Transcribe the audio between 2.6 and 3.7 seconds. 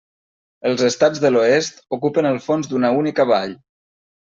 d'una única vall.